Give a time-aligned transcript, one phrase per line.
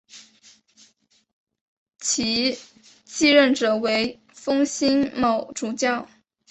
[1.99, 2.57] 其
[3.05, 6.07] 继任者为封新卯主教。